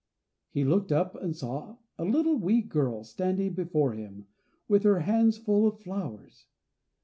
[0.49, 4.25] He looked up and saw a little wee girl standing before him,
[4.67, 6.47] with her hands full of flowers.